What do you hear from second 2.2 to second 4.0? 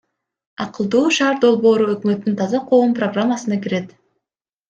Таза коом программасына кирет.